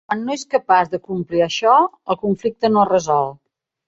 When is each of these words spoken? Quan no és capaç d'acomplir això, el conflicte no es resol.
Quan 0.09 0.21
no 0.27 0.35
és 0.35 0.43
capaç 0.53 0.87
d'acomplir 0.93 1.43
això, 1.45 1.73
el 2.15 2.19
conflicte 2.21 2.73
no 2.73 2.81
es 2.87 2.91
resol. 2.93 3.31